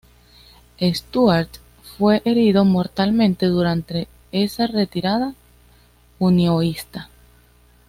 Stuart 0.81 1.57
fue 1.95 2.23
herido 2.25 2.65
mortalmente 2.65 3.45
durante 3.45 4.07
esa 4.31 4.65
retirada 4.65 5.35
unionista. 6.17 7.11